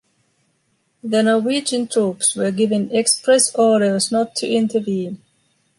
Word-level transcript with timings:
The 1.03 1.21
Norwegian 1.21 1.85
troops 1.87 2.35
were 2.35 2.49
given 2.49 2.89
express 2.91 3.53
orders 3.53 4.11
not 4.11 4.35
to 4.37 4.47
intervene. 4.47 5.21